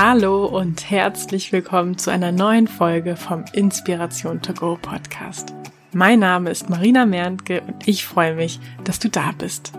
Hallo 0.00 0.46
und 0.46 0.92
herzlich 0.92 1.50
willkommen 1.50 1.98
zu 1.98 2.12
einer 2.12 2.30
neuen 2.30 2.68
Folge 2.68 3.16
vom 3.16 3.44
Inspiration 3.52 4.40
to 4.40 4.54
Go 4.54 4.78
Podcast. 4.80 5.52
Mein 5.92 6.20
Name 6.20 6.50
ist 6.50 6.70
Marina 6.70 7.04
Merntke 7.04 7.62
und 7.62 7.88
ich 7.88 8.06
freue 8.06 8.36
mich, 8.36 8.60
dass 8.84 9.00
du 9.00 9.08
da 9.08 9.32
bist. 9.32 9.72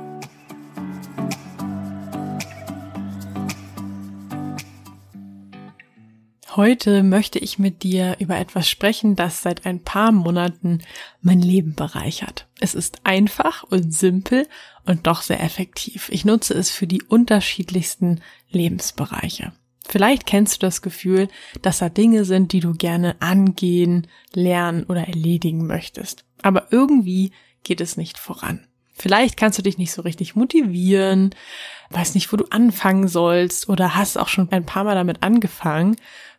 Heute 6.54 7.02
möchte 7.04 7.40
ich 7.40 7.58
mit 7.58 7.84
dir 7.84 8.18
über 8.20 8.38
etwas 8.38 8.68
sprechen, 8.68 9.16
das 9.16 9.42
seit 9.42 9.66
ein 9.66 9.82
paar 9.86 10.12
Monaten 10.12 10.80
mein 11.22 11.42
Leben 11.42 11.76
bereichert. 11.76 12.46
Es 12.60 12.76
ist 12.76 13.06
einfach 13.06 13.64
und 13.64 13.94
simpel 13.94 14.50
und 14.86 15.08
doch 15.08 15.22
sehr 15.22 15.42
effektiv. 15.42 16.10
Ich 16.12 16.26
nutze 16.26 16.56
es 16.56 16.72
für 16.72 16.88
die 16.88 17.04
unterschiedlichsten 17.04 18.20
Lebensbereiche. 18.50 19.54
Vielleicht 19.90 20.28
kennst 20.28 20.56
du 20.56 20.60
das 20.68 20.84
Gefühl, 20.84 21.30
dass 21.64 21.80
da 21.80 21.90
Dinge 21.90 22.24
sind, 22.24 22.54
die 22.54 22.60
du 22.60 22.74
gerne 22.74 23.20
angehen, 23.22 24.06
lernen 24.34 24.84
oder 24.84 25.08
erledigen 25.08 25.66
möchtest. 25.66 26.26
Aber 26.44 26.68
irgendwie 26.70 27.32
geht 27.64 27.82
es 27.82 27.98
nicht 27.98 28.20
voran. 28.20 28.68
Vielleicht 28.94 29.36
kannst 29.36 29.58
du 29.58 29.64
dich 29.64 29.80
nicht 29.80 29.92
so 29.92 30.04
richtig 30.04 30.36
motivieren, 30.36 31.34
weißt 31.90 32.14
nicht, 32.14 32.32
wo 32.32 32.38
du 32.38 32.46
anfangen 32.52 33.08
sollst 33.08 33.68
oder 33.68 33.96
hast 33.96 34.18
auch 34.18 34.28
schon 34.28 34.52
ein 34.52 34.66
paar 34.66 34.84
Mal 34.84 34.94
damit 34.94 35.24
angefangen, 35.24 35.96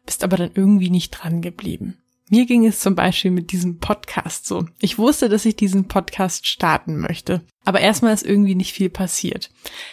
bist 0.06 0.22
aber 0.22 0.36
dann 0.36 0.52
irgendwie 0.54 0.90
nicht 0.90 1.10
dran 1.10 1.42
geblieben. 1.42 1.99
Mir 2.32 2.46
ging 2.46 2.64
es 2.64 2.78
zum 2.78 2.94
Beispiel 2.94 3.32
mit 3.32 3.50
diesem 3.50 3.80
Podcast 3.80 4.46
so. 4.46 4.64
Ich 4.78 4.98
wusste, 4.98 5.28
dass 5.28 5.44
ich 5.44 5.56
diesen 5.56 5.88
Podcast 5.88 6.46
starten 6.46 7.00
möchte. 7.00 7.42
Aber 7.64 7.80
erstmal 7.80 8.14
ist 8.14 8.24
irgendwie 8.24 8.54
nicht 8.54 8.72
viel 8.72 8.88
passiert. 8.88 9.50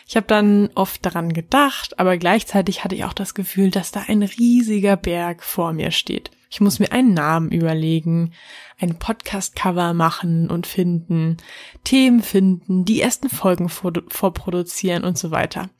Ich 0.07 0.15
habe 0.15 0.27
dann 0.27 0.69
oft 0.75 1.03
daran 1.03 1.33
gedacht, 1.33 1.97
aber 1.97 2.15
gleichzeitig 2.17 2.83
hatte 2.83 2.93
ich 2.93 3.05
auch 3.05 3.13
das 3.13 3.33
Gefühl, 3.33 3.71
dass 3.71 3.91
da 3.91 4.03
ein 4.07 4.21
riesiger 4.21 4.97
Berg 4.97 5.41
vor 5.43 5.73
mir 5.73 5.89
steht. 5.89 6.29
Ich 6.51 6.61
muss 6.61 6.77
mir 6.77 6.91
einen 6.91 7.15
Namen 7.15 7.51
überlegen, 7.51 8.33
ein 8.79 8.99
Podcast-Cover 8.99 9.95
machen 9.95 10.51
und 10.51 10.67
finden, 10.67 11.37
Themen 11.83 12.21
finden, 12.21 12.85
die 12.85 13.01
ersten 13.01 13.29
Folgen 13.29 13.67
vorproduzieren 13.67 15.03
und 15.03 15.17
so 15.17 15.31
weiter. 15.31 15.71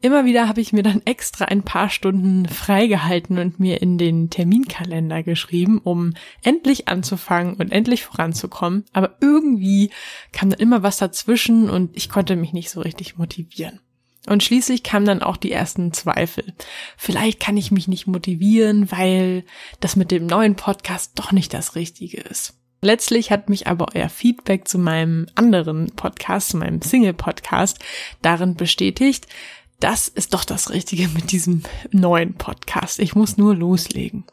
Immer 0.00 0.24
wieder 0.24 0.48
habe 0.48 0.60
ich 0.60 0.72
mir 0.72 0.82
dann 0.82 1.02
extra 1.04 1.46
ein 1.46 1.62
paar 1.62 1.90
Stunden 1.90 2.46
freigehalten 2.46 3.38
und 3.38 3.58
mir 3.58 3.82
in 3.82 3.98
den 3.98 4.30
Terminkalender 4.30 5.22
geschrieben, 5.22 5.80
um 5.82 6.14
endlich 6.42 6.88
anzufangen 6.88 7.54
und 7.54 7.72
endlich 7.72 8.04
voranzukommen. 8.04 8.84
Aber 8.92 9.16
irgendwie 9.20 9.90
kam 10.32 10.50
dann 10.50 10.60
immer 10.60 10.82
was 10.82 10.98
dazwischen 10.98 11.68
und 11.68 11.96
ich 11.96 12.08
konnte 12.08 12.36
mich 12.36 12.52
nicht 12.52 12.70
so 12.70 12.80
richtig 12.80 13.18
motivieren. 13.18 13.80
Und 14.26 14.42
schließlich 14.42 14.82
kamen 14.82 15.06
dann 15.06 15.22
auch 15.22 15.36
die 15.36 15.52
ersten 15.52 15.92
Zweifel. 15.92 16.52
Vielleicht 16.96 17.40
kann 17.40 17.56
ich 17.56 17.70
mich 17.70 17.88
nicht 17.88 18.06
motivieren, 18.06 18.92
weil 18.92 19.44
das 19.80 19.96
mit 19.96 20.10
dem 20.10 20.26
neuen 20.26 20.54
Podcast 20.54 21.12
doch 21.14 21.32
nicht 21.32 21.54
das 21.54 21.74
Richtige 21.74 22.20
ist. 22.20 22.54
Letztlich 22.80 23.30
hat 23.30 23.48
mich 23.48 23.66
aber 23.66 23.88
euer 23.94 24.08
Feedback 24.08 24.68
zu 24.68 24.78
meinem 24.78 25.26
anderen 25.34 25.86
Podcast, 25.96 26.50
zu 26.50 26.58
meinem 26.58 26.80
Single-Podcast, 26.80 27.78
darin 28.22 28.54
bestätigt, 28.54 29.26
das 29.80 30.08
ist 30.08 30.34
doch 30.34 30.44
das 30.44 30.70
Richtige 30.70 31.08
mit 31.08 31.32
diesem 31.32 31.62
neuen 31.90 32.34
Podcast. 32.34 32.98
Ich 32.98 33.14
muss 33.14 33.36
nur 33.36 33.54
loslegen. 33.54 34.24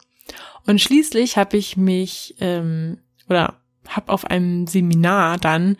Und 0.66 0.80
schließlich 0.80 1.36
habe 1.36 1.56
ich 1.56 1.76
mich 1.76 2.34
ähm, 2.40 2.98
oder 3.28 3.60
habe 3.88 4.12
auf 4.12 4.24
einem 4.24 4.66
Seminar 4.66 5.38
dann 5.38 5.76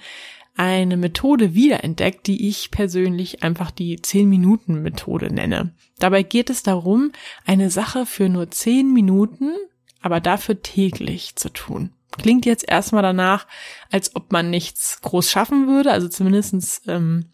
eine 0.56 0.96
Methode 0.96 1.54
wiederentdeckt, 1.54 2.26
die 2.26 2.48
ich 2.48 2.70
persönlich 2.70 3.42
einfach 3.42 3.70
die 3.70 3.98
10-Minuten-Methode 3.98 5.32
nenne. 5.32 5.74
Dabei 5.98 6.22
geht 6.22 6.48
es 6.48 6.62
darum, 6.62 7.12
eine 7.44 7.70
Sache 7.70 8.06
für 8.06 8.28
nur 8.28 8.50
10 8.50 8.92
Minuten, 8.92 9.52
aber 10.00 10.20
dafür 10.20 10.62
täglich 10.62 11.36
zu 11.36 11.52
tun. 11.52 11.90
Klingt 12.18 12.46
jetzt 12.46 12.68
erstmal 12.68 13.02
danach, 13.02 13.46
als 13.90 14.14
ob 14.16 14.32
man 14.32 14.50
nichts 14.50 15.00
groß 15.02 15.30
schaffen 15.30 15.68
würde, 15.68 15.92
also 15.92 16.08
zumindestens 16.08 16.82
ähm, 16.86 17.26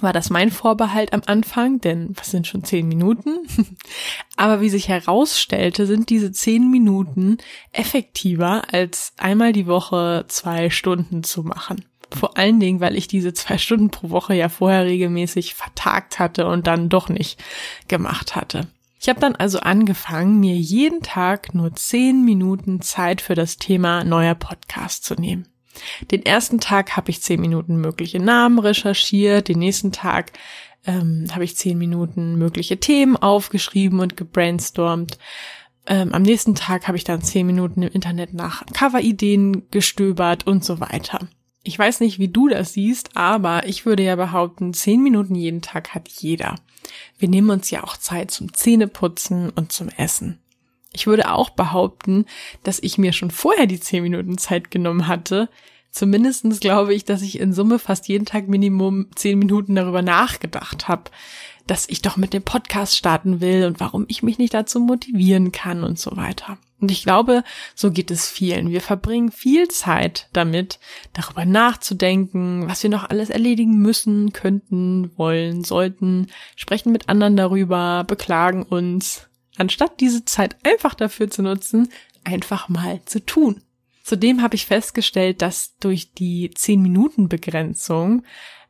war 0.00 0.12
das 0.12 0.30
mein 0.30 0.50
Vorbehalt 0.50 1.12
am 1.12 1.22
Anfang, 1.26 1.80
denn 1.80 2.16
was 2.16 2.30
sind 2.30 2.46
schon 2.46 2.64
zehn 2.64 2.88
Minuten? 2.88 3.46
Aber 4.36 4.60
wie 4.60 4.70
sich 4.70 4.88
herausstellte, 4.88 5.86
sind 5.86 6.08
diese 6.08 6.32
zehn 6.32 6.70
Minuten 6.70 7.38
effektiver 7.72 8.62
als 8.72 9.12
einmal 9.18 9.52
die 9.52 9.66
Woche 9.66 10.24
zwei 10.28 10.70
Stunden 10.70 11.22
zu 11.24 11.42
machen. 11.42 11.84
Vor 12.10 12.36
allen 12.36 12.60
Dingen, 12.60 12.80
weil 12.80 12.96
ich 12.96 13.06
diese 13.06 13.32
zwei 13.32 13.58
Stunden 13.58 13.90
pro 13.90 14.10
Woche 14.10 14.34
ja 14.34 14.48
vorher 14.48 14.84
regelmäßig 14.84 15.54
vertagt 15.54 16.18
hatte 16.18 16.46
und 16.46 16.66
dann 16.66 16.88
doch 16.88 17.08
nicht 17.08 17.42
gemacht 17.88 18.34
hatte. 18.34 18.68
Ich 19.02 19.08
habe 19.08 19.18
dann 19.18 19.34
also 19.34 19.58
angefangen, 19.58 20.38
mir 20.38 20.54
jeden 20.54 21.02
Tag 21.02 21.56
nur 21.56 21.74
zehn 21.74 22.24
Minuten 22.24 22.80
Zeit 22.82 23.20
für 23.20 23.34
das 23.34 23.56
Thema 23.56 24.04
neuer 24.04 24.36
Podcast 24.36 25.04
zu 25.04 25.16
nehmen. 25.16 25.48
Den 26.12 26.24
ersten 26.24 26.60
Tag 26.60 26.96
habe 26.96 27.10
ich 27.10 27.20
zehn 27.20 27.40
Minuten 27.40 27.80
mögliche 27.80 28.20
Namen 28.20 28.60
recherchiert, 28.60 29.48
den 29.48 29.58
nächsten 29.58 29.90
Tag 29.90 30.30
ähm, 30.86 31.26
habe 31.32 31.42
ich 31.42 31.56
zehn 31.56 31.78
Minuten 31.78 32.36
mögliche 32.36 32.78
Themen 32.78 33.16
aufgeschrieben 33.16 33.98
und 33.98 34.16
gebrainstormt. 34.16 35.18
Ähm, 35.86 36.12
am 36.12 36.22
nächsten 36.22 36.54
Tag 36.54 36.86
habe 36.86 36.96
ich 36.96 37.02
dann 37.02 37.22
zehn 37.22 37.44
Minuten 37.44 37.82
im 37.82 37.90
Internet 37.90 38.34
nach 38.34 38.64
Coverideen 38.66 39.68
gestöbert 39.72 40.46
und 40.46 40.64
so 40.64 40.78
weiter. 40.78 41.26
Ich 41.64 41.78
weiß 41.78 42.00
nicht, 42.00 42.18
wie 42.18 42.28
du 42.28 42.48
das 42.48 42.72
siehst, 42.72 43.16
aber 43.16 43.66
ich 43.66 43.86
würde 43.86 44.02
ja 44.02 44.16
behaupten, 44.16 44.74
zehn 44.74 45.02
Minuten 45.02 45.34
jeden 45.34 45.62
Tag 45.62 45.94
hat 45.94 46.08
jeder. 46.08 46.56
Wir 47.18 47.28
nehmen 47.28 47.50
uns 47.50 47.70
ja 47.70 47.84
auch 47.84 47.96
Zeit 47.96 48.30
zum 48.32 48.52
Zähneputzen 48.52 49.50
und 49.50 49.70
zum 49.70 49.88
Essen. 49.88 50.38
Ich 50.92 51.06
würde 51.06 51.30
auch 51.30 51.50
behaupten, 51.50 52.26
dass 52.64 52.80
ich 52.80 52.98
mir 52.98 53.12
schon 53.12 53.30
vorher 53.30 53.66
die 53.66 53.80
zehn 53.80 54.02
Minuten 54.02 54.38
Zeit 54.38 54.70
genommen 54.70 55.06
hatte. 55.06 55.48
Zumindestens 55.90 56.60
glaube 56.60 56.94
ich, 56.94 57.04
dass 57.04 57.22
ich 57.22 57.38
in 57.38 57.52
Summe 57.52 57.78
fast 57.78 58.08
jeden 58.08 58.26
Tag 58.26 58.48
Minimum 58.48 59.06
zehn 59.14 59.38
Minuten 59.38 59.74
darüber 59.74 60.02
nachgedacht 60.02 60.88
habe, 60.88 61.10
dass 61.66 61.88
ich 61.88 62.02
doch 62.02 62.16
mit 62.16 62.32
dem 62.32 62.42
Podcast 62.42 62.96
starten 62.96 63.40
will 63.40 63.66
und 63.66 63.80
warum 63.80 64.04
ich 64.08 64.22
mich 64.22 64.38
nicht 64.38 64.54
dazu 64.54 64.80
motivieren 64.80 65.52
kann 65.52 65.84
und 65.84 65.98
so 65.98 66.16
weiter. 66.16 66.58
Und 66.80 66.90
ich 66.90 67.04
glaube, 67.04 67.44
so 67.76 67.92
geht 67.92 68.10
es 68.10 68.28
vielen. 68.28 68.70
Wir 68.70 68.80
verbringen 68.80 69.30
viel 69.30 69.68
Zeit 69.68 70.28
damit, 70.32 70.80
darüber 71.12 71.44
nachzudenken, 71.44 72.68
was 72.68 72.82
wir 72.82 72.90
noch 72.90 73.08
alles 73.08 73.30
erledigen 73.30 73.78
müssen, 73.78 74.32
könnten, 74.32 75.16
wollen, 75.16 75.62
sollten, 75.62 76.26
sprechen 76.56 76.90
mit 76.90 77.08
anderen 77.08 77.36
darüber, 77.36 78.04
beklagen 78.04 78.64
uns, 78.64 79.28
anstatt 79.56 80.00
diese 80.00 80.24
Zeit 80.24 80.56
einfach 80.64 80.94
dafür 80.94 81.30
zu 81.30 81.42
nutzen, 81.42 81.88
einfach 82.24 82.68
mal 82.68 83.00
zu 83.04 83.24
tun. 83.24 83.62
Zudem 84.02 84.42
habe 84.42 84.54
ich 84.54 84.66
festgestellt, 84.66 85.42
dass 85.42 85.76
durch 85.78 86.12
die 86.12 86.50
10-Minuten-Begrenzung 86.50 88.22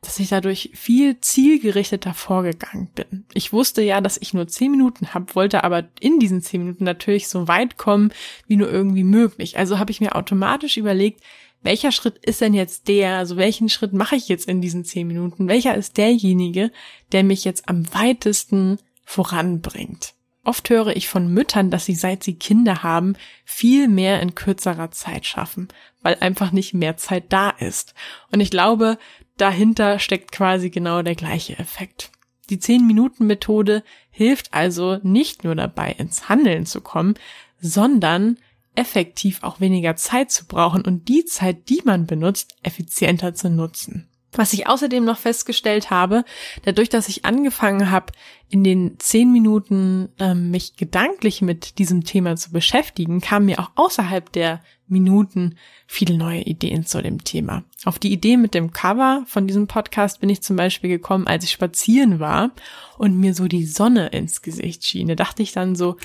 dass 0.03 0.19
ich 0.19 0.29
dadurch 0.29 0.71
viel 0.73 1.19
zielgerichteter 1.19 2.13
vorgegangen 2.13 2.89
bin. 2.93 3.25
Ich 3.33 3.53
wusste 3.53 3.81
ja, 3.81 4.01
dass 4.01 4.17
ich 4.17 4.33
nur 4.33 4.47
zehn 4.47 4.71
Minuten 4.71 5.13
habe, 5.13 5.33
wollte 5.35 5.63
aber 5.63 5.85
in 5.99 6.19
diesen 6.19 6.41
zehn 6.41 6.61
Minuten 6.61 6.83
natürlich 6.83 7.27
so 7.27 7.47
weit 7.47 7.77
kommen, 7.77 8.11
wie 8.47 8.57
nur 8.57 8.69
irgendwie 8.69 9.03
möglich. 9.03 9.57
Also 9.57 9.79
habe 9.79 9.91
ich 9.91 10.01
mir 10.01 10.15
automatisch 10.15 10.77
überlegt, 10.77 11.21
welcher 11.61 11.93
Schritt 11.93 12.17
ist 12.17 12.41
denn 12.41 12.53
jetzt 12.53 12.89
der, 12.89 13.17
also 13.17 13.37
welchen 13.37 13.69
Schritt 13.69 13.93
mache 13.93 14.17
ich 14.17 14.27
jetzt 14.27 14.49
in 14.49 14.61
diesen 14.61 14.83
zehn 14.83 15.07
Minuten? 15.07 15.47
Welcher 15.47 15.75
ist 15.75 15.97
derjenige, 15.97 16.71
der 17.13 17.23
mich 17.23 17.45
jetzt 17.45 17.69
am 17.69 17.85
weitesten 17.93 18.79
voranbringt? 19.05 20.13
Oft 20.43 20.69
höre 20.69 20.95
ich 20.95 21.07
von 21.07 21.33
Müttern, 21.33 21.69
dass 21.69 21.85
sie 21.85 21.95
seit 21.95 22.23
sie 22.23 22.35
Kinder 22.35 22.83
haben, 22.83 23.15
viel 23.45 23.87
mehr 23.87 24.21
in 24.21 24.35
kürzerer 24.35 24.91
Zeit 24.91 25.25
schaffen, 25.25 25.69
weil 26.01 26.15
einfach 26.19 26.51
nicht 26.51 26.73
mehr 26.73 26.97
Zeit 26.97 27.31
da 27.31 27.49
ist. 27.49 27.93
Und 28.29 28.41
ich 28.41 28.51
glaube, 28.51 28.97
dahinter 29.37 29.99
steckt 29.99 30.33
quasi 30.33 30.69
genau 30.69 31.01
der 31.01 31.15
gleiche 31.15 31.57
Effekt. 31.57 32.11
Die 32.49 32.57
10-Minuten-Methode 32.57 33.83
hilft 34.11 34.53
also 34.53 34.99
nicht 35.01 35.45
nur 35.45 35.55
dabei, 35.55 35.93
ins 35.93 36.27
Handeln 36.27 36.65
zu 36.65 36.81
kommen, 36.81 37.15
sondern 37.61 38.37
effektiv 38.75 39.43
auch 39.43 39.61
weniger 39.61 39.95
Zeit 39.95 40.31
zu 40.31 40.45
brauchen 40.45 40.83
und 40.83 41.07
die 41.07 41.23
Zeit, 41.23 41.69
die 41.69 41.81
man 41.85 42.05
benutzt, 42.05 42.57
effizienter 42.63 43.33
zu 43.33 43.49
nutzen. 43.49 44.09
Was 44.35 44.53
ich 44.53 44.67
außerdem 44.67 45.03
noch 45.05 45.17
festgestellt 45.17 45.89
habe, 45.89 46.25
dadurch, 46.63 46.89
dass 46.89 47.07
ich 47.07 47.25
angefangen 47.25 47.91
habe, 47.91 48.13
in 48.49 48.63
den 48.63 48.95
zehn 48.99 49.31
Minuten 49.31 50.09
ähm, 50.19 50.51
mich 50.51 50.75
gedanklich 50.75 51.41
mit 51.41 51.79
diesem 51.79 52.03
Thema 52.03 52.35
zu 52.35 52.51
beschäftigen, 52.51 53.21
kamen 53.21 53.47
mir 53.47 53.59
auch 53.59 53.71
außerhalb 53.75 54.31
der 54.31 54.61
Minuten 54.87 55.55
viele 55.87 56.17
neue 56.17 56.41
Ideen 56.41 56.85
zu 56.85 57.01
dem 57.01 57.23
Thema. 57.23 57.63
Auf 57.85 57.99
die 57.99 58.11
Idee 58.11 58.37
mit 58.37 58.53
dem 58.53 58.71
Cover 58.71 59.23
von 59.27 59.47
diesem 59.47 59.67
Podcast 59.67 60.19
bin 60.19 60.29
ich 60.29 60.41
zum 60.43 60.55
Beispiel 60.55 60.89
gekommen, 60.89 61.27
als 61.27 61.43
ich 61.43 61.51
spazieren 61.51 62.19
war 62.19 62.51
und 62.97 63.19
mir 63.19 63.33
so 63.33 63.47
die 63.47 63.65
Sonne 63.65 64.07
ins 64.07 64.41
Gesicht 64.41 64.85
schien. 64.85 65.07
Da 65.07 65.15
dachte 65.15 65.41
ich 65.41 65.51
dann 65.51 65.75
so, 65.75 65.97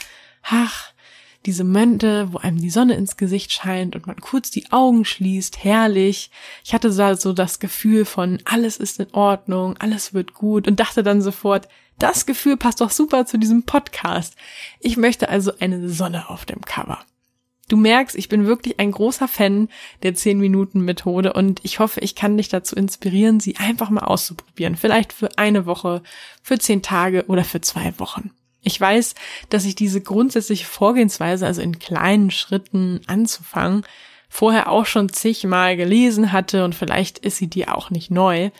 ach, 0.42 0.92
diese 1.46 1.64
Momente, 1.64 2.32
wo 2.32 2.38
einem 2.38 2.60
die 2.60 2.70
Sonne 2.70 2.94
ins 2.94 3.16
Gesicht 3.16 3.52
scheint 3.52 3.94
und 3.94 4.06
man 4.06 4.20
kurz 4.20 4.50
die 4.50 4.70
Augen 4.70 5.04
schließt, 5.04 5.62
herrlich. 5.64 6.30
Ich 6.64 6.74
hatte 6.74 6.92
so 6.92 7.32
das 7.32 7.58
Gefühl 7.58 8.04
von, 8.04 8.40
alles 8.44 8.76
ist 8.76 9.00
in 9.00 9.12
Ordnung, 9.12 9.76
alles 9.78 10.14
wird 10.14 10.34
gut 10.34 10.66
und 10.66 10.80
dachte 10.80 11.02
dann 11.02 11.22
sofort, 11.22 11.68
Das 11.98 12.26
Gefühl 12.26 12.56
passt 12.56 12.80
doch 12.80 12.90
super 12.90 13.26
zu 13.26 13.38
diesem 13.38 13.64
Podcast. 13.64 14.36
Ich 14.78 14.96
möchte 14.96 15.28
also 15.28 15.52
eine 15.58 15.88
Sonne 15.88 16.30
auf 16.30 16.44
dem 16.44 16.60
Cover. 16.60 17.04
Du 17.68 17.76
merkst, 17.76 18.16
ich 18.16 18.28
bin 18.28 18.46
wirklich 18.46 18.80
ein 18.80 18.92
großer 18.92 19.28
Fan 19.28 19.68
der 20.02 20.14
10-Minuten-Methode 20.14 21.34
und 21.34 21.60
ich 21.64 21.80
hoffe, 21.80 22.00
ich 22.00 22.14
kann 22.14 22.36
dich 22.36 22.48
dazu 22.48 22.76
inspirieren, 22.76 23.40
sie 23.40 23.56
einfach 23.56 23.90
mal 23.90 24.04
auszuprobieren. 24.04 24.76
Vielleicht 24.76 25.12
für 25.12 25.36
eine 25.36 25.66
Woche, 25.66 26.02
für 26.42 26.58
zehn 26.58 26.82
Tage 26.82 27.26
oder 27.26 27.44
für 27.44 27.60
zwei 27.60 27.92
Wochen. 27.98 28.30
Ich 28.62 28.80
weiß, 28.80 29.14
dass 29.50 29.64
ich 29.64 29.74
diese 29.74 30.00
grundsätzliche 30.00 30.66
Vorgehensweise, 30.66 31.46
also 31.46 31.62
in 31.62 31.78
kleinen 31.78 32.30
Schritten 32.30 33.00
anzufangen, 33.06 33.84
vorher 34.28 34.70
auch 34.70 34.86
schon 34.86 35.08
zigmal 35.08 35.76
gelesen 35.76 36.32
hatte 36.32 36.64
und 36.64 36.74
vielleicht 36.74 37.18
ist 37.18 37.38
sie 37.38 37.46
dir 37.48 37.76
auch 37.76 37.90
nicht 37.90 38.10
neu, 38.10 38.50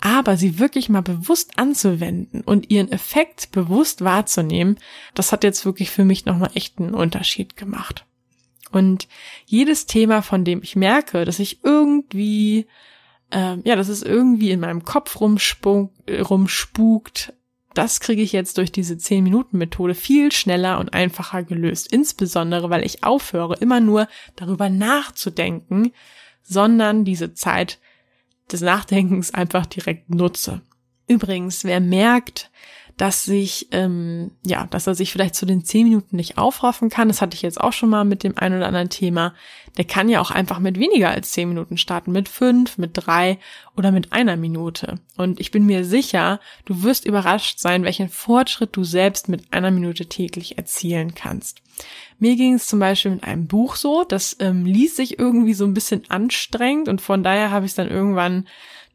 aber 0.00 0.36
sie 0.36 0.58
wirklich 0.58 0.88
mal 0.88 1.00
bewusst 1.00 1.58
anzuwenden 1.58 2.42
und 2.42 2.70
ihren 2.70 2.92
Effekt 2.92 3.50
bewusst 3.52 4.04
wahrzunehmen, 4.04 4.78
das 5.14 5.32
hat 5.32 5.44
jetzt 5.44 5.64
wirklich 5.64 5.90
für 5.90 6.04
mich 6.04 6.26
nochmal 6.26 6.50
echt 6.54 6.78
einen 6.78 6.94
Unterschied 6.94 7.56
gemacht. 7.56 8.04
Und 8.70 9.08
jedes 9.46 9.86
Thema, 9.86 10.20
von 10.20 10.44
dem 10.44 10.62
ich 10.62 10.76
merke, 10.76 11.24
dass 11.24 11.38
ich 11.38 11.64
irgendwie, 11.64 12.66
ähm, 13.30 13.62
ja, 13.64 13.76
dass 13.76 13.88
es 13.88 14.02
irgendwie 14.02 14.50
in 14.50 14.60
meinem 14.60 14.84
Kopf 14.84 15.20
rumspukt, 15.20 16.10
rumspukt, 16.10 17.32
das 17.74 18.00
kriege 18.00 18.22
ich 18.22 18.32
jetzt 18.32 18.58
durch 18.58 18.72
diese 18.72 18.94
10-Minuten-Methode 18.94 19.94
viel 19.94 20.32
schneller 20.32 20.78
und 20.78 20.94
einfacher 20.94 21.42
gelöst. 21.42 21.92
Insbesondere, 21.92 22.70
weil 22.70 22.84
ich 22.84 23.04
aufhöre, 23.04 23.56
immer 23.56 23.80
nur 23.80 24.08
darüber 24.36 24.68
nachzudenken, 24.68 25.92
sondern 26.42 27.04
diese 27.04 27.34
Zeit 27.34 27.78
des 28.50 28.60
Nachdenkens 28.60 29.34
einfach 29.34 29.66
direkt 29.66 30.10
nutze. 30.10 30.62
Übrigens, 31.06 31.64
wer 31.64 31.80
merkt, 31.80 32.50
dass 32.96 33.24
sich, 33.24 33.68
ähm, 33.72 34.30
ja, 34.44 34.66
dass 34.70 34.86
er 34.86 34.94
sich 34.94 35.10
vielleicht 35.10 35.34
zu 35.34 35.46
den 35.46 35.64
zehn 35.64 35.88
Minuten 35.88 36.16
nicht 36.16 36.38
aufraffen 36.38 36.90
kann. 36.90 37.08
Das 37.08 37.20
hatte 37.20 37.34
ich 37.34 37.42
jetzt 37.42 37.60
auch 37.60 37.72
schon 37.72 37.88
mal 37.88 38.04
mit 38.04 38.22
dem 38.22 38.38
ein 38.38 38.54
oder 38.54 38.66
anderen 38.66 38.88
Thema. 38.88 39.34
Der 39.76 39.84
kann 39.84 40.08
ja 40.08 40.20
auch 40.20 40.30
einfach 40.30 40.60
mit 40.60 40.78
weniger 40.78 41.10
als 41.10 41.32
zehn 41.32 41.48
Minuten 41.48 41.76
starten, 41.76 42.12
mit 42.12 42.28
fünf, 42.28 42.78
mit 42.78 42.92
drei 42.94 43.38
oder 43.76 43.90
mit 43.90 44.12
einer 44.12 44.36
Minute. 44.36 45.00
Und 45.16 45.38
ich 45.38 45.50
bin 45.50 45.64
mir 45.64 45.84
sicher, 45.84 46.40
du 46.64 46.82
wirst 46.82 47.04
überrascht 47.04 47.58
sein, 47.58 47.84
welchen 47.84 48.08
Fortschritt 48.08 48.76
du 48.76 48.82
selbst 48.82 49.28
mit 49.28 49.52
einer 49.52 49.70
Minute 49.70 50.06
täglich 50.06 50.58
erzielen 50.58 51.14
kannst. 51.14 51.62
Mir 52.18 52.36
ging 52.36 52.54
es 52.54 52.66
zum 52.66 52.80
Beispiel 52.80 53.12
mit 53.12 53.24
einem 53.24 53.46
Buch 53.46 53.76
so, 53.76 54.04
das 54.04 54.36
ähm, 54.40 54.64
ließ 54.64 54.96
sich 54.96 55.18
irgendwie 55.18 55.54
so 55.54 55.64
ein 55.64 55.74
bisschen 55.74 56.02
anstrengend 56.08 56.88
und 56.88 57.00
von 57.00 57.22
daher 57.22 57.50
habe 57.50 57.66
ich 57.66 57.72
es 57.72 57.76
dann 57.76 57.90
irgendwann 57.90 58.46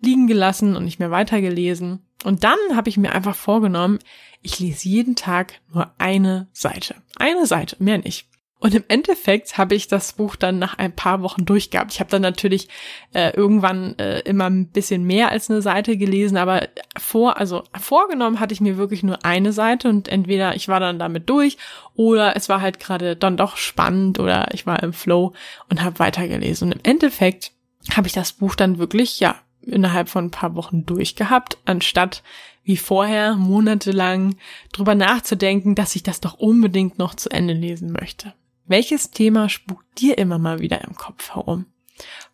liegen 0.02 0.28
gelassen 0.28 0.76
und 0.76 0.86
nicht 0.86 1.00
mehr 1.00 1.12
weitergelesen. 1.12 2.06
Und 2.24 2.44
dann 2.44 2.58
habe 2.74 2.90
ich 2.90 2.98
mir 2.98 3.14
einfach 3.14 3.36
vorgenommen, 3.36 4.00
ich 4.42 4.60
lese 4.60 4.88
jeden 4.88 5.16
Tag 5.16 5.60
nur 5.74 5.92
eine 5.98 6.48
Seite. 6.54 6.96
Eine 7.18 7.46
Seite, 7.46 7.76
mehr 7.80 7.98
nicht. 7.98 8.29
Und 8.62 8.76
im 8.76 8.84
Endeffekt 8.90 9.58
habe 9.58 9.74
ich 9.74 9.88
das 9.88 10.14
Buch 10.14 10.36
dann 10.36 10.60
nach 10.60 10.78
ein 10.78 10.94
paar 10.94 11.22
Wochen 11.22 11.46
durchgehabt. 11.46 11.94
Ich 11.94 12.02
habe 12.02 12.10
dann 12.10 12.22
natürlich 12.22 12.68
äh, 13.14 13.34
irgendwann 13.34 13.98
äh, 13.98 14.20
immer 14.22 14.50
ein 14.50 14.68
bisschen 14.68 15.06
mehr 15.06 15.30
als 15.30 15.50
eine 15.50 15.62
Seite 15.62 15.96
gelesen, 15.96 16.36
aber 16.36 16.68
vor, 16.98 17.38
also 17.38 17.64
vorgenommen 17.80 18.42
hatte 18.42 18.54
ich 18.54 18.60
mir 18.60 18.76
wirklich 18.76 19.02
nur 19.02 19.24
eine 19.24 19.54
Seite 19.54 19.88
und 19.88 20.10
entweder 20.10 20.56
ich 20.56 20.68
war 20.68 20.82
dann 20.82 21.00
damit 21.00 21.30
durch 21.30 21.58
oder 21.96 22.36
es 22.36 22.50
war 22.50 22.60
halt 22.60 22.80
gerade 22.80 23.16
dann 23.16 23.38
doch 23.38 23.56
spannend 23.56 24.20
oder 24.20 24.54
ich 24.54 24.66
war 24.66 24.84
im 24.84 24.92
Flow 24.92 25.32
und 25.70 25.82
habe 25.82 26.00
weitergelesen. 26.00 26.68
Und 26.68 26.74
im 26.74 26.82
Endeffekt 26.84 27.54
habe 27.96 28.08
ich 28.08 28.14
das 28.14 28.34
Buch 28.34 28.56
dann 28.56 28.78
wirklich, 28.78 29.22
ja, 29.22 29.36
innerhalb 29.62 30.10
von 30.10 30.26
ein 30.26 30.32
paar 30.32 30.56
Wochen 30.56 30.86
durchgehabt, 30.86 31.58
anstatt 31.64 32.24
wie 32.64 32.78
vorher 32.78 33.36
monatelang 33.36 34.36
drüber 34.74 34.96
nachzudenken, 34.96 35.76
dass 35.76 35.96
ich 35.96 36.04
das 36.04 36.20
doch 36.20 36.34
unbedingt 36.34 37.00
noch 37.00 37.16
zu 37.16 37.30
Ende 37.30 37.54
lesen 37.54 37.92
möchte. 37.92 38.34
Welches 38.70 39.10
Thema 39.10 39.50
spukt 39.50 40.00
dir 40.00 40.20
immer 40.20 40.38
mal 40.38 40.60
wieder 40.60 40.84
im 40.84 40.94
Kopf 40.96 41.34
herum? 41.34 41.66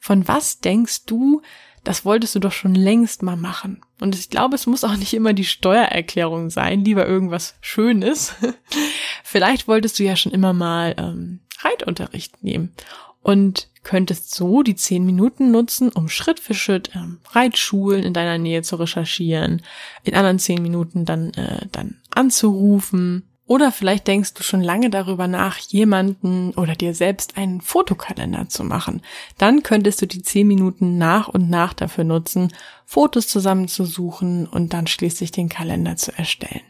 Von 0.02 0.28
was 0.28 0.60
denkst 0.60 1.06
du, 1.06 1.42
das 1.86 2.04
wolltest 2.04 2.36
du 2.36 2.40
doch 2.40 2.52
schon 2.52 2.76
längst 2.76 3.24
mal 3.24 3.38
machen? 3.38 3.80
Und 4.02 4.16
ich 4.16 4.30
glaube, 4.30 4.56
es 4.56 4.68
muss 4.68 4.84
auch 4.84 4.98
nicht 4.98 5.14
immer 5.14 5.32
die 5.32 5.46
Steuererklärung 5.46 6.50
sein, 6.50 6.84
lieber 6.84 7.08
irgendwas 7.08 7.56
Schönes. 7.62 8.36
Vielleicht 9.24 9.70
wolltest 9.70 9.98
du 9.98 10.04
ja 10.04 10.18
schon 10.18 10.34
immer 10.34 10.52
mal 10.52 10.94
ähm, 10.98 11.40
Reitunterricht 11.60 12.44
nehmen 12.44 12.74
und 13.22 13.70
könntest 13.84 14.36
so 14.36 14.62
die 14.62 14.76
zehn 14.76 15.06
Minuten 15.06 15.52
nutzen, 15.52 15.90
um 15.90 16.10
Schritt 16.10 16.42
für 16.42 16.54
Schritt 16.54 16.92
ähm, 16.96 17.22
Reitschulen 17.32 18.04
in 18.04 18.14
deiner 18.14 18.40
Nähe 18.40 18.62
zu 18.62 18.76
recherchieren, 18.76 19.62
in 20.04 20.16
anderen 20.16 20.40
zehn 20.40 20.62
Minuten 20.62 21.06
dann, 21.06 21.34
äh, 21.36 21.66
dann 21.72 22.02
anzurufen. 22.10 23.24
Oder 23.48 23.72
vielleicht 23.72 24.08
denkst 24.08 24.34
du 24.34 24.42
schon 24.42 24.62
lange 24.62 24.90
darüber 24.90 25.28
nach, 25.28 25.60
jemanden 25.60 26.52
oder 26.56 26.76
dir 26.76 26.96
selbst 26.96 27.38
einen 27.38 27.62
Fotokalender 27.62 28.50
zu 28.50 28.64
machen. 28.64 29.02
Dann 29.38 29.62
könntest 29.62 30.02
du 30.02 30.08
die 30.08 30.24
zehn 30.24 30.48
Minuten 30.48 30.98
nach 30.98 31.28
und 31.28 31.50
nach 31.50 31.74
dafür 31.74 32.06
nutzen, 32.06 32.52
Fotos 32.86 33.28
zusammenzusuchen 33.28 34.48
und 34.48 34.74
dann 34.74 34.88
schließlich 34.88 35.32
den 35.32 35.50
Kalender 35.50 35.96
zu 35.96 36.12
erstellen. 36.18 36.62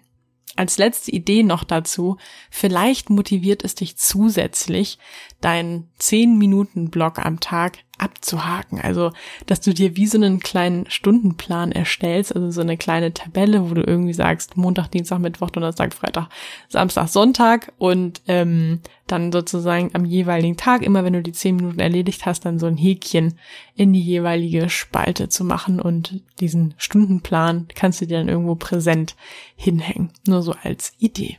Als 0.57 0.77
letzte 0.77 1.11
Idee 1.11 1.43
noch 1.43 1.63
dazu, 1.63 2.17
vielleicht 2.49 3.09
motiviert 3.09 3.63
es 3.63 3.75
dich 3.75 3.97
zusätzlich, 3.97 4.99
deinen 5.41 5.89
10 5.99 6.37
Minuten 6.37 6.89
Block 6.89 7.19
am 7.19 7.41
Tag 7.41 7.79
abzuhaken. 7.97 8.79
Also, 8.81 9.11
dass 9.45 9.61
du 9.61 9.73
dir 9.73 9.95
wie 9.95 10.07
so 10.07 10.17
einen 10.17 10.39
kleinen 10.39 10.89
Stundenplan 10.89 11.71
erstellst, 11.71 12.35
also 12.35 12.51
so 12.51 12.61
eine 12.61 12.77
kleine 12.77 13.13
Tabelle, 13.13 13.69
wo 13.69 13.73
du 13.73 13.83
irgendwie 13.83 14.13
sagst, 14.13 14.57
Montag, 14.57 14.89
Dienstag, 14.89 15.19
Mittwoch, 15.19 15.49
Donnerstag, 15.49 15.93
Freitag, 15.93 16.29
Samstag, 16.67 17.07
Sonntag 17.07 17.71
und 17.77 18.21
ähm, 18.27 18.81
dann 19.07 19.31
sozusagen 19.31 19.91
am 19.93 20.05
jeweiligen 20.05 20.57
Tag, 20.57 20.81
immer 20.81 21.03
wenn 21.03 21.13
du 21.13 21.21
die 21.21 21.31
zehn 21.31 21.55
Minuten 21.55 21.79
erledigt 21.79 22.25
hast, 22.25 22.45
dann 22.45 22.59
so 22.59 22.65
ein 22.65 22.77
Häkchen 22.77 23.37
in 23.75 23.93
die 23.93 24.01
jeweilige 24.01 24.69
Spalte 24.69 25.29
zu 25.29 25.45
machen 25.45 25.79
und 25.79 26.21
diesen 26.39 26.73
Stundenplan 26.77 27.67
kannst 27.75 28.01
du 28.01 28.07
dir 28.07 28.17
dann 28.17 28.29
irgendwo 28.29 28.55
präsent 28.55 29.15
hinhängen. 29.55 30.11
Nur 30.27 30.41
so 30.41 30.53
als 30.63 30.93
Idee. 30.99 31.37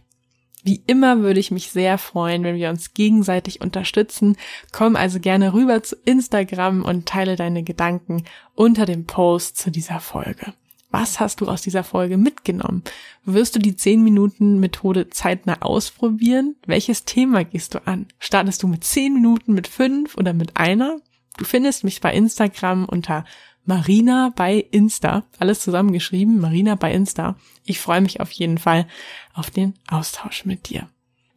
Wie 0.67 0.83
immer 0.89 1.21
würde 1.21 1.39
ich 1.39 1.53
mich 1.53 1.71
sehr 1.71 1.97
freuen, 1.97 2.43
wenn 2.43 2.57
wir 2.57 2.71
uns 2.71 2.93
gegenseitig 2.93 3.61
unterstützen. 3.61 4.37
Komm 4.73 4.97
also 4.97 5.21
gerne 5.21 5.55
rüber 5.55 5.85
zu 5.85 5.95
Instagram 6.05 6.83
und 6.83 7.07
teile 7.07 7.37
deine 7.37 7.63
Gedanken 7.63 8.25
unter 8.57 8.85
dem 8.85 9.07
Post 9.07 9.59
zu 9.59 9.71
dieser 9.71 10.01
Folge. 10.01 10.55
Was 10.91 11.21
hast 11.21 11.41
du 11.41 11.47
aus 11.47 11.63
dieser 11.63 11.85
Folge 11.85 12.17
mitgenommen? 12.17 12.83
Wirst 13.25 13.55
du 13.55 13.61
die 13.61 13.77
10 13.77 14.03
Minuten 14.03 14.59
Methode 14.59 15.09
zeitnah 15.09 15.59
ausprobieren? 15.61 16.57
Welches 16.67 17.05
Thema 17.05 17.45
gehst 17.45 17.75
du 17.75 17.87
an? 17.87 18.07
Startest 18.19 18.65
du 18.65 18.67
mit 18.67 18.83
10 18.83 19.15
Minuten, 19.15 19.53
mit 19.53 19.69
5 19.69 20.17
oder 20.17 20.33
mit 20.33 20.57
einer? 20.57 20.97
Du 21.37 21.45
findest 21.45 21.85
mich 21.85 22.01
bei 22.01 22.13
Instagram 22.13 22.87
unter 22.87 23.25
Marina 23.67 24.33
bei 24.35 24.65
Insta. 24.71 25.25
Alles 25.39 25.61
zusammengeschrieben, 25.61 26.41
Marina 26.41 26.77
bei 26.77 26.93
Insta. 26.93 27.37
Ich 27.65 27.81
freue 27.81 28.01
mich 28.01 28.21
auf 28.21 28.31
jeden 28.31 28.59
Fall 28.59 28.87
auf 29.35 29.51
den 29.51 29.75
Austausch 29.89 30.45
mit 30.45 30.71
dir. 30.71 30.89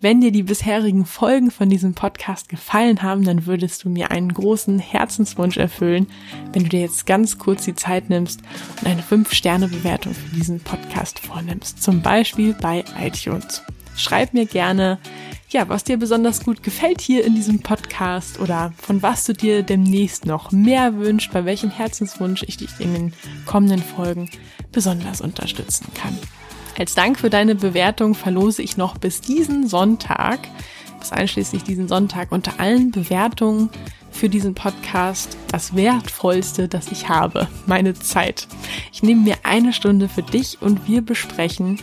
Wenn 0.02 0.22
dir 0.22 0.32
die 0.32 0.44
bisherigen 0.44 1.06
Folgen 1.06 1.52
von 1.52 1.70
diesem 1.70 1.94
Podcast 1.94 2.48
gefallen 2.48 3.02
haben, 3.02 3.26
dann 3.26 3.46
würdest 3.48 3.84
du 3.84 3.90
mir 3.90 4.12
einen 4.12 4.34
großen 4.34 4.80
Herzenswunsch 4.80 5.58
erfüllen, 5.58 6.08
wenn 6.54 6.64
du 6.64 6.70
dir 6.70 6.80
jetzt 6.80 7.06
ganz 7.06 7.38
kurz 7.38 7.66
die 7.66 7.76
Zeit 7.76 8.10
nimmst 8.10 8.42
und 8.80 8.88
eine 8.88 9.02
5-Sterne-Bewertung 9.02 10.14
für 10.14 10.36
diesen 10.36 10.62
Podcast 10.62 11.20
vornimmst. 11.20 11.84
Zum 11.84 12.02
Beispiel 12.02 12.54
bei 12.54 12.86
iTunes. 12.98 13.62
Schreib 14.00 14.34
mir 14.34 14.46
gerne, 14.46 14.98
ja, 15.50 15.68
was 15.68 15.84
dir 15.84 15.98
besonders 15.98 16.44
gut 16.44 16.64
gefällt 16.64 17.02
hier 17.02 17.26
in 17.26 17.36
diesem 17.36 17.60
Podcast 17.60 18.40
oder 18.40 18.74
von 18.78 19.02
was 19.02 19.26
du 19.26 19.34
dir 19.34 19.64
demnächst 19.64 20.26
noch 20.26 20.52
mehr 20.52 20.96
wünscht, 20.96 21.34
bei 21.34 21.44
welchem 21.44 21.70
Herzenswunsch 21.70 22.44
ich 22.44 22.58
dich 22.58 22.70
in 22.80 22.94
den 22.94 23.14
kommenden 23.46 23.84
Folgen 23.84 24.30
besonders 24.72 25.22
unterstützen 25.22 25.88
kann. 25.96 26.18
Als 26.78 26.96
Dank 26.96 27.20
für 27.20 27.30
deine 27.30 27.56
Bewertung 27.56 28.16
verlose 28.16 28.62
ich 28.62 28.78
noch 28.78 28.98
bis 28.98 29.20
diesen 29.20 29.68
Sonntag, 29.68 30.40
bis 31.00 31.12
einschließlich 31.12 31.64
diesen 31.64 31.90
Sonntag 31.90 32.32
unter 32.32 32.60
allen 32.60 32.92
Bewertungen 32.92 33.70
für 34.12 34.30
diesen 34.30 34.56
Podcast 34.56 35.36
das 35.52 35.76
Wertvollste, 35.76 36.70
das 36.70 36.92
ich 36.92 37.10
habe, 37.10 37.48
meine 37.66 37.96
Zeit. 37.96 38.48
Ich 38.94 39.04
nehme 39.04 39.22
mir 39.22 39.36
eine 39.44 39.74
Stunde 39.74 40.08
für 40.08 40.24
dich 40.24 40.62
und 40.62 40.88
wir 40.88 41.02
besprechen, 41.02 41.80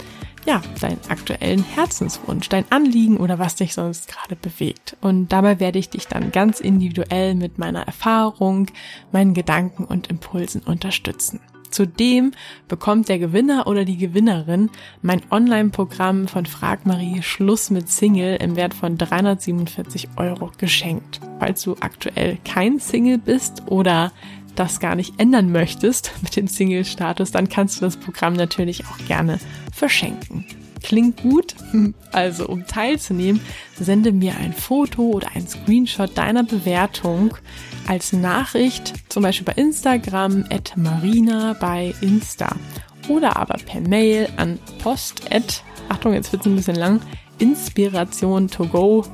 ja, 0.46 0.62
deinen 0.80 1.00
aktuellen 1.08 1.64
Herzenswunsch, 1.64 2.48
dein 2.48 2.70
Anliegen 2.70 3.16
oder 3.16 3.38
was 3.38 3.56
dich 3.56 3.74
sonst 3.74 4.08
gerade 4.08 4.36
bewegt. 4.36 4.96
Und 5.00 5.32
dabei 5.32 5.60
werde 5.60 5.78
ich 5.78 5.90
dich 5.90 6.06
dann 6.06 6.30
ganz 6.30 6.60
individuell 6.60 7.34
mit 7.34 7.58
meiner 7.58 7.82
Erfahrung, 7.82 8.68
meinen 9.12 9.34
Gedanken 9.34 9.84
und 9.84 10.06
Impulsen 10.06 10.62
unterstützen. 10.62 11.40
Zudem 11.70 12.32
bekommt 12.68 13.08
der 13.08 13.18
Gewinner 13.18 13.66
oder 13.66 13.84
die 13.84 13.98
Gewinnerin 13.98 14.70
mein 15.02 15.20
Online-Programm 15.30 16.28
von 16.28 16.46
Frag 16.46 16.86
Marie 16.86 17.22
Schluss 17.22 17.70
mit 17.70 17.90
Single 17.90 18.36
im 18.36 18.56
Wert 18.56 18.72
von 18.72 18.96
347 18.96 20.10
Euro 20.16 20.52
geschenkt. 20.56 21.20
Falls 21.40 21.62
du 21.62 21.76
aktuell 21.80 22.38
kein 22.44 22.78
Single 22.78 23.18
bist 23.18 23.64
oder 23.66 24.12
das 24.58 24.80
gar 24.80 24.94
nicht 24.94 25.14
ändern 25.18 25.52
möchtest 25.52 26.12
mit 26.22 26.36
dem 26.36 26.48
Single-Status, 26.48 27.30
dann 27.30 27.48
kannst 27.48 27.76
du 27.76 27.80
das 27.82 27.96
Programm 27.96 28.34
natürlich 28.34 28.84
auch 28.86 28.98
gerne 29.06 29.38
verschenken. 29.72 30.44
Klingt 30.82 31.22
gut? 31.22 31.54
Also, 32.12 32.48
um 32.48 32.66
teilzunehmen, 32.66 33.42
sende 33.78 34.10
mir 34.10 34.38
ein 34.38 34.54
Foto 34.54 35.02
oder 35.02 35.28
ein 35.34 35.46
Screenshot 35.46 36.16
deiner 36.16 36.44
Bewertung 36.44 37.36
als 37.86 38.14
Nachricht, 38.14 38.94
zum 39.10 39.22
Beispiel 39.22 39.44
bei 39.44 39.60
Instagram, 39.60 40.46
at 40.48 40.74
marina 40.78 41.54
bei 41.60 41.94
Insta 42.00 42.56
oder 43.08 43.36
aber 43.36 43.58
per 43.58 43.82
Mail 43.82 44.30
an 44.38 44.58
post 44.78 45.30
at, 45.30 45.62
Achtung, 45.90 46.14
jetzt 46.14 46.32
wird 46.32 46.40
es 46.40 46.46
ein 46.46 46.56
bisschen 46.56 46.76
lang, 46.76 47.02
inspiration 47.38 48.48
to 48.48 48.66
go 48.66 49.04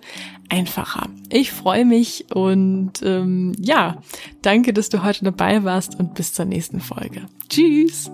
einfacher. 0.50 1.10
Ich 1.30 1.52
freue 1.52 1.86
mich 1.86 2.26
und 2.34 3.02
ähm, 3.04 3.54
ja, 3.60 3.98
danke, 4.42 4.74
dass 4.74 4.90
du 4.90 5.04
heute 5.04 5.26
dabei 5.26 5.64
warst 5.64 6.00
und 6.00 6.14
bis 6.14 6.34
zur 6.34 6.46
nächsten 6.46 6.80
Folge. 6.80 7.26
Tschüss! 7.50 8.12